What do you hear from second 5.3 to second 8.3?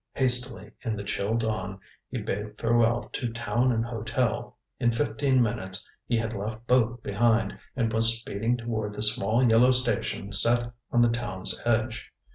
minutes he had left both behind, and was